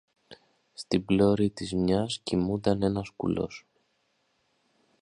Στην 0.73 1.05
πλώρη 1.05 1.49
της 1.49 1.73
μιας 1.73 2.19
κοιμούνταν 2.23 2.81
ένας 2.83 3.09
κουλός 3.15 3.65